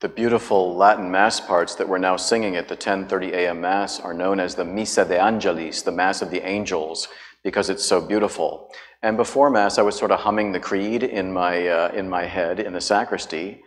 [0.00, 3.60] The beautiful Latin Mass parts that we're now singing at the 10:30 a.m.
[3.60, 7.06] Mass are known as the Missa de Angelis, the Mass of the Angels,
[7.44, 8.72] because it's so beautiful.
[9.02, 12.24] And before Mass, I was sort of humming the creed in my, uh, in my
[12.24, 13.60] head in the sacristy.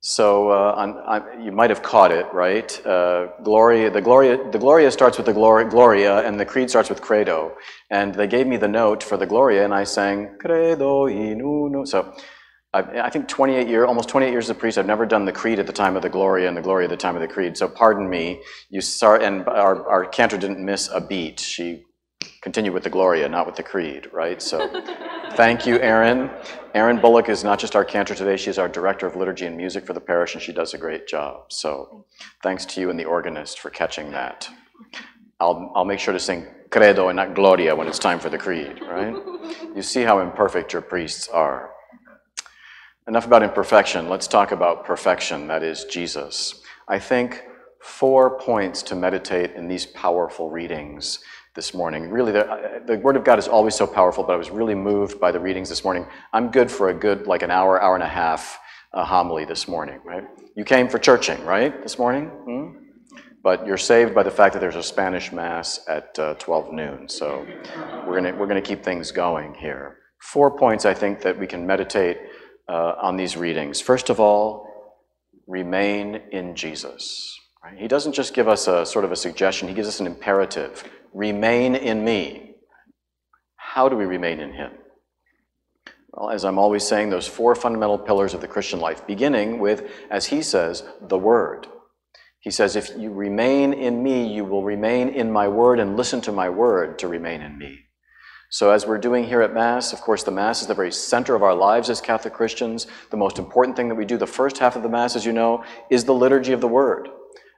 [0.00, 2.70] So uh, on, on, you might have caught it, right?
[2.86, 6.90] Uh, Gloria, the Gloria, the Gloria starts with the Gloria, Gloria, and the Creed starts
[6.90, 7.56] with Credo.
[7.88, 11.86] And they gave me the note for the Gloria, and I sang Credo in uno.
[11.86, 12.14] So
[12.78, 15.32] I, I think 28 years, almost 28 years as a priest, I've never done the
[15.32, 17.28] Creed at the time of the Gloria and the Gloria at the time of the
[17.28, 17.56] Creed.
[17.56, 18.42] So pardon me.
[18.70, 21.40] You start, and our, our cantor didn't miss a beat.
[21.40, 21.84] She
[22.42, 24.40] continued with the Gloria, not with the Creed, right?
[24.40, 24.70] So
[25.32, 26.30] thank you, Erin.
[26.74, 29.86] Erin Bullock is not just our cantor today, she's our director of liturgy and music
[29.86, 31.52] for the parish, and she does a great job.
[31.52, 32.06] So
[32.42, 34.48] thanks to you and the organist for catching that.
[35.40, 38.38] I'll, I'll make sure to sing Credo and not Gloria when it's time for the
[38.38, 39.14] Creed, right?
[39.74, 41.70] You see how imperfect your priests are.
[43.08, 44.10] Enough about imperfection.
[44.10, 46.60] Let's talk about perfection, that is Jesus.
[46.88, 47.42] I think
[47.80, 51.20] four points to meditate in these powerful readings
[51.54, 52.10] this morning.
[52.10, 55.18] Really, the, the Word of God is always so powerful, but I was really moved
[55.18, 56.04] by the readings this morning.
[56.34, 58.60] I'm good for a good, like an hour, hour and a half
[58.92, 60.24] uh, homily this morning, right?
[60.54, 62.26] You came for churching, right, this morning?
[62.26, 63.20] Hmm?
[63.42, 67.08] But you're saved by the fact that there's a Spanish Mass at uh, 12 noon.
[67.08, 67.46] So
[68.06, 69.96] we're going to we're gonna keep things going here.
[70.20, 72.18] Four points I think that we can meditate
[72.68, 73.80] uh, on these readings.
[73.80, 74.68] First of all,
[75.46, 77.38] remain in Jesus.
[77.64, 77.78] Right?
[77.78, 80.84] He doesn't just give us a sort of a suggestion, he gives us an imperative
[81.14, 82.54] remain in me.
[83.56, 84.72] How do we remain in him?
[86.12, 89.90] Well, as I'm always saying, those four fundamental pillars of the Christian life, beginning with,
[90.10, 91.66] as he says, the Word.
[92.40, 96.20] He says, If you remain in me, you will remain in my Word and listen
[96.22, 97.87] to my Word to remain in me.
[98.50, 101.34] So, as we're doing here at Mass, of course, the Mass is the very center
[101.34, 102.86] of our lives as Catholic Christians.
[103.10, 105.34] The most important thing that we do, the first half of the Mass, as you
[105.34, 107.10] know, is the liturgy of the Word.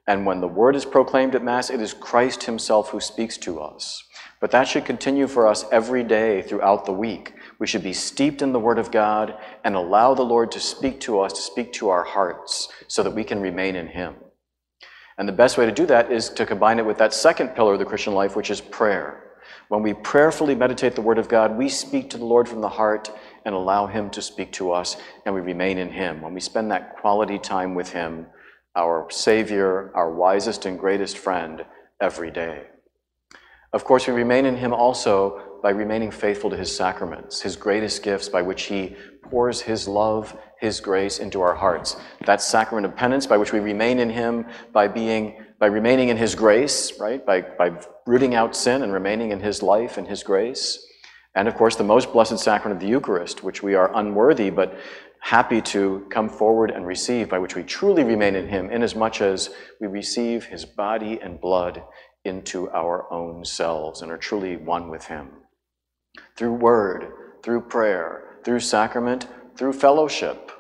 [0.08, 3.60] And when the word is proclaimed at Mass, it is Christ Himself who speaks to
[3.60, 4.02] us.
[4.41, 7.34] But that should continue for us every day throughout the week.
[7.60, 10.98] We should be steeped in the Word of God and allow the Lord to speak
[11.03, 14.16] to us, to speak to our hearts, so that we can remain in Him.
[15.19, 17.75] And the best way to do that is to combine it with that second pillar
[17.75, 19.29] of the Christian life, which is prayer.
[19.70, 22.69] When we prayerfully meditate the Word of God, we speak to the Lord from the
[22.69, 23.08] heart
[23.44, 26.20] and allow Him to speak to us, and we remain in Him.
[26.22, 28.26] When we spend that quality time with Him,
[28.75, 31.64] our Savior, our wisest and greatest friend,
[32.00, 32.64] every day.
[33.72, 38.03] Of course, we remain in Him also by remaining faithful to His sacraments, His greatest
[38.03, 41.94] gifts by which He pours His love, His grace into our hearts.
[42.26, 46.16] That sacrament of penance by which we remain in Him by being, by remaining in
[46.16, 47.25] His grace, right?
[47.25, 50.84] By, by rooting out sin and remaining in His life and His grace.
[51.37, 54.76] And of course, the most blessed sacrament of the Eucharist, which we are unworthy, but
[55.21, 59.50] happy to come forward and receive, by which we truly remain in Him, inasmuch as
[59.81, 61.82] we receive His body and blood
[62.25, 65.28] into our own selves and are truly one with Him.
[66.37, 70.53] Through word, through prayer, through sacrament, through fellowship.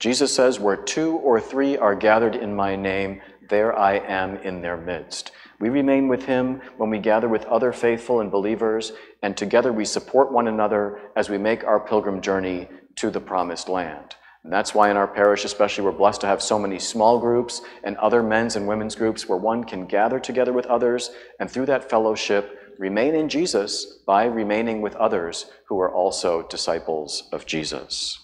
[0.00, 4.62] Jesus says, Where two or three are gathered in my name, there I am in
[4.62, 5.32] their midst.
[5.60, 8.92] We remain with him when we gather with other faithful and believers,
[9.22, 13.68] and together we support one another as we make our pilgrim journey to the promised
[13.68, 14.14] land.
[14.44, 17.60] And that's why in our parish, especially, we're blessed to have so many small groups
[17.82, 21.10] and other men's and women's groups where one can gather together with others
[21.40, 27.28] and through that fellowship remain in Jesus by remaining with others who are also disciples
[27.32, 28.18] of Jesus.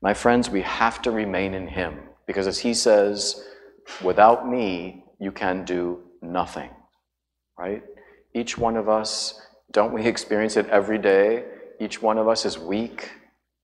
[0.00, 3.44] My friends, we have to remain in Him because, as He says,
[4.02, 6.70] without me, you can do nothing.
[7.58, 7.82] Right?
[8.34, 9.40] Each one of us,
[9.72, 11.44] don't we experience it every day?
[11.80, 13.10] Each one of us is weak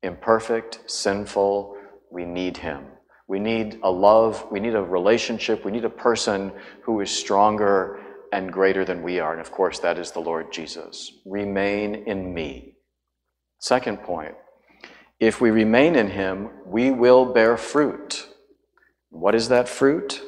[0.03, 1.77] imperfect, sinful.
[2.11, 2.85] We need Him.
[3.29, 6.53] We need a love, we need a relationship, we need a person
[6.83, 8.01] who is stronger
[8.33, 9.33] and greater than we are.
[9.33, 11.13] And of course, that is the Lord Jesus.
[11.25, 12.75] Remain in me.
[13.59, 14.35] Second point
[15.21, 18.29] if we remain in Him, we will bear fruit.
[19.13, 20.23] What is that fruit?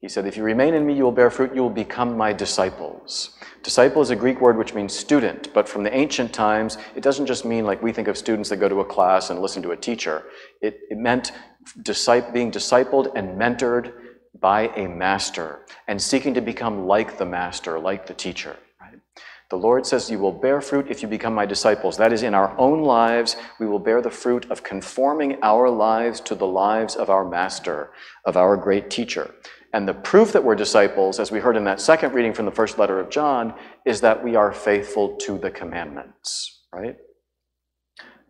[0.00, 2.32] He said, If you remain in me, you will bear fruit, you will become my
[2.32, 3.36] disciples.
[3.64, 7.26] Disciple is a Greek word which means student, but from the ancient times, it doesn't
[7.26, 9.72] just mean like we think of students that go to a class and listen to
[9.72, 10.22] a teacher.
[10.62, 11.32] It, it meant
[11.74, 13.92] being discipled and mentored
[14.38, 18.56] by a master and seeking to become like the master, like the teacher.
[19.50, 21.96] The Lord says, You will bear fruit if you become my disciples.
[21.98, 26.20] That is, in our own lives, we will bear the fruit of conforming our lives
[26.22, 27.92] to the lives of our master,
[28.24, 29.34] of our great teacher.
[29.72, 32.52] And the proof that we're disciples, as we heard in that second reading from the
[32.52, 33.54] first letter of John,
[33.86, 36.96] is that we are faithful to the commandments, right?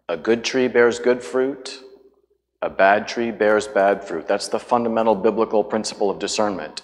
[0.08, 1.80] A good tree bears good fruit,
[2.62, 4.28] A bad tree bears bad fruit.
[4.28, 6.82] That's the fundamental biblical principle of discernment.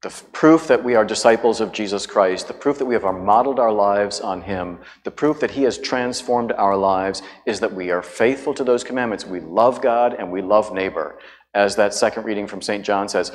[0.00, 3.58] The proof that we are disciples of Jesus Christ, the proof that we have modeled
[3.58, 7.90] our lives on Him, the proof that He has transformed our lives is that we
[7.90, 9.26] are faithful to those commandments.
[9.26, 11.18] We love God and we love neighbor.
[11.52, 12.84] As that second reading from St.
[12.84, 13.32] John says,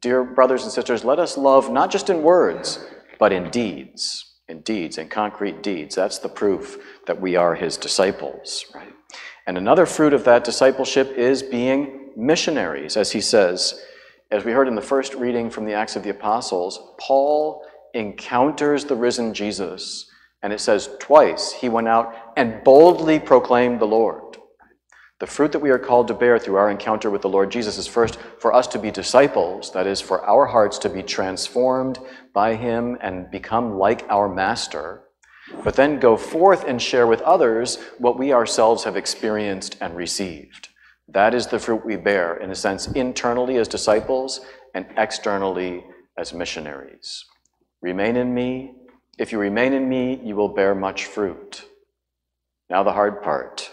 [0.00, 2.86] Dear brothers and sisters, let us love not just in words,
[3.18, 4.36] but in deeds.
[4.48, 5.96] In deeds, in concrete deeds.
[5.96, 8.92] That's the proof that we are His disciples, right?
[9.46, 13.80] And another fruit of that discipleship is being missionaries, as he says.
[14.30, 17.64] As we heard in the first reading from the Acts of the Apostles, Paul
[17.94, 20.10] encounters the risen Jesus,
[20.42, 24.38] and it says twice he went out and boldly proclaimed the Lord.
[25.18, 27.78] The fruit that we are called to bear through our encounter with the Lord Jesus
[27.78, 31.98] is first for us to be disciples, that is, for our hearts to be transformed
[32.34, 35.06] by him and become like our master
[35.62, 40.68] but then go forth and share with others what we ourselves have experienced and received.
[41.08, 44.40] That is the fruit we bear, in a sense, internally as disciples
[44.74, 45.84] and externally
[46.18, 47.24] as missionaries.
[47.80, 48.74] Remain in me.
[49.18, 51.64] If you remain in me, you will bear much fruit.
[52.68, 53.70] Now, the hard part.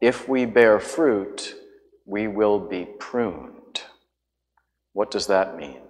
[0.00, 1.54] If we bear fruit,
[2.04, 3.82] we will be pruned.
[4.92, 5.80] What does that mean?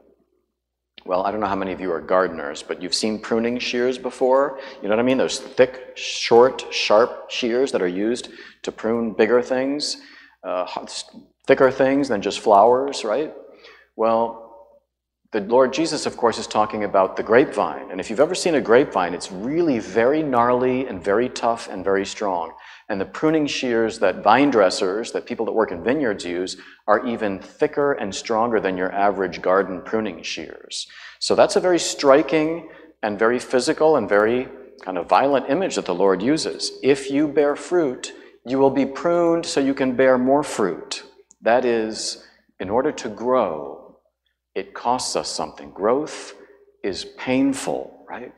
[1.11, 3.99] well, I don't know how many of you are gardeners, but you've seen pruning shears
[3.99, 4.59] before.
[4.83, 5.19] You know what I mean?
[5.19, 8.29] Those thick, short, sharp shears that are used
[8.63, 9.97] to prune bigger things,
[10.43, 10.67] uh,
[11.47, 13.33] thicker things than just flowers, right?
[13.97, 14.51] Well,
[15.33, 17.93] the Lord Jesus, of course, is talking about the grapevine.
[17.93, 21.85] And if you've ever seen a grapevine, it's really very gnarly and very tough and
[21.85, 22.53] very strong.
[22.89, 26.57] And the pruning shears that vine dressers, that people that work in vineyards use,
[26.89, 30.89] are even thicker and stronger than your average garden pruning shears.
[31.21, 32.69] So that's a very striking
[33.03, 34.49] and very physical and very
[34.83, 36.73] kind of violent image that the Lord uses.
[36.83, 38.13] If you bear fruit,
[38.47, 41.05] you will be pruned so you can bear more fruit.
[41.43, 42.25] That is,
[42.59, 43.99] in order to grow,
[44.55, 45.71] it costs us something.
[45.71, 46.35] Growth
[46.83, 48.33] is painful, right?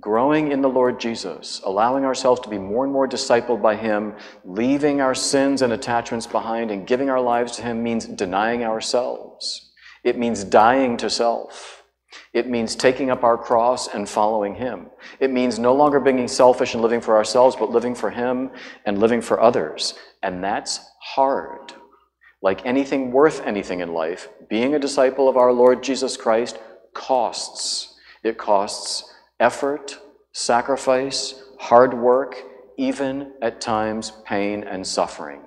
[0.00, 4.14] growing in the Lord Jesus, allowing ourselves to be more and more discipled by Him,
[4.44, 9.72] leaving our sins and attachments behind, and giving our lives to Him means denying ourselves.
[10.02, 11.83] It means dying to self.
[12.32, 14.86] It means taking up our cross and following Him.
[15.20, 18.50] It means no longer being selfish and living for ourselves, but living for Him
[18.84, 19.94] and living for others.
[20.22, 21.72] And that's hard.
[22.42, 26.58] Like anything worth anything in life, being a disciple of our Lord Jesus Christ
[26.92, 27.94] costs.
[28.22, 29.98] It costs effort,
[30.32, 32.36] sacrifice, hard work,
[32.76, 35.40] even at times pain and suffering.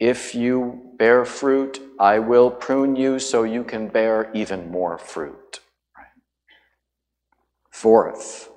[0.00, 5.60] If you bear fruit, I will prune you so you can bear even more fruit.
[7.70, 8.48] Fourth,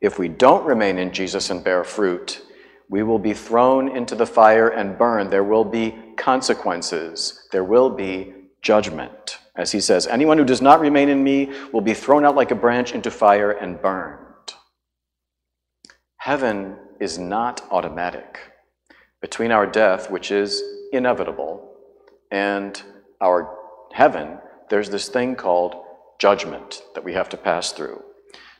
[0.00, 2.42] if we don't remain in Jesus and bear fruit,
[2.88, 5.30] we will be thrown into the fire and burned.
[5.30, 7.48] There will be consequences.
[7.52, 9.38] There will be judgment.
[9.56, 12.50] As he says, anyone who does not remain in me will be thrown out like
[12.50, 14.54] a branch into fire and burned.
[16.18, 18.38] Heaven is not automatic.
[19.20, 21.72] Between our death, which is inevitable,
[22.30, 22.80] and
[23.20, 23.56] our
[23.92, 25.74] heaven, there's this thing called
[26.18, 28.02] judgment that we have to pass through.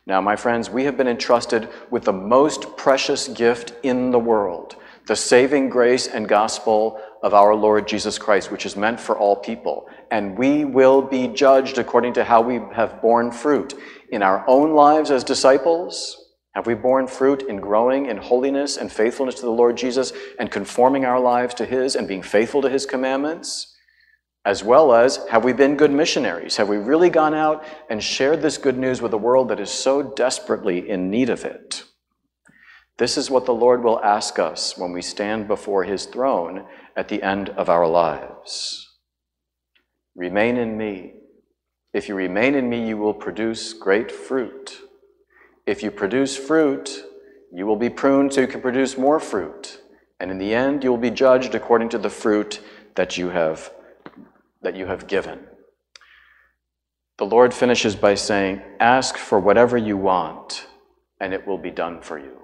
[0.07, 4.77] Now, my friends, we have been entrusted with the most precious gift in the world
[5.07, 9.37] the saving grace and gospel of our Lord Jesus Christ, which is meant for all
[9.37, 9.89] people.
[10.11, 13.75] And we will be judged according to how we have borne fruit
[14.11, 16.26] in our own lives as disciples.
[16.57, 20.51] Have we borne fruit in growing in holiness and faithfulness to the Lord Jesus and
[20.51, 23.77] conforming our lives to His and being faithful to His commandments?
[24.43, 26.57] As well as, have we been good missionaries?
[26.57, 29.71] Have we really gone out and shared this good news with a world that is
[29.71, 31.85] so desperately in need of it?
[32.97, 36.65] This is what the Lord will ask us when we stand before his throne
[36.97, 38.97] at the end of our lives.
[40.15, 41.17] Remain in me.
[41.93, 44.86] If you remain in me, you will produce great fruit.
[45.67, 47.05] If you produce fruit,
[47.53, 49.81] you will be pruned so you can produce more fruit.
[50.21, 52.61] And in the end, you will be judged according to the fruit
[52.95, 53.73] that you have,
[54.63, 55.41] that you have given.
[57.19, 60.67] The Lord finishes by saying, Ask for whatever you want,
[61.21, 62.37] and it will be done for you.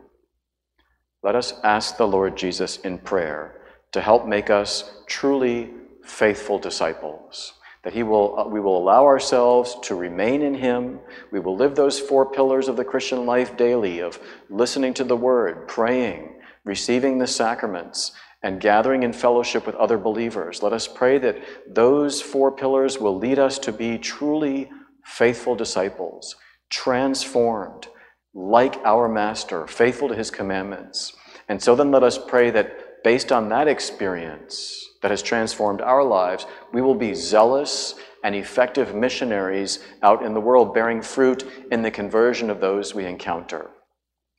[1.23, 3.61] Let us ask the Lord Jesus in prayer
[3.93, 5.71] to help make us truly
[6.03, 7.53] faithful disciples.
[7.85, 11.01] That he will, uh, we will allow ourselves to remain in Him.
[11.33, 15.17] We will live those four pillars of the Christian life daily of listening to the
[15.17, 18.13] Word, praying, receiving the sacraments,
[18.43, 20.63] and gathering in fellowship with other believers.
[20.63, 21.39] Let us pray that
[21.75, 24.71] those four pillars will lead us to be truly
[25.05, 26.37] faithful disciples,
[26.71, 27.89] transformed,
[28.35, 31.13] like our Master, faithful to his commandments.
[31.49, 36.05] And so then let us pray that based on that experience that has transformed our
[36.05, 37.95] lives, we will be zealous
[38.25, 43.05] and effective missionaries out in the world, bearing fruit in the conversion of those we
[43.05, 43.71] encounter.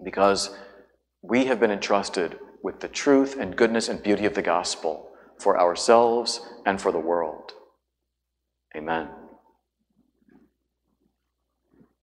[0.04, 0.56] Because
[1.22, 5.60] we have been entrusted with the truth and goodness and beauty of the gospel for
[5.60, 7.52] ourselves and for the world.
[8.76, 9.10] Amen.